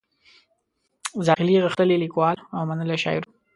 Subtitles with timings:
[1.25, 3.31] زاخیلي غښتلی لیکوال او منلی شاعر و.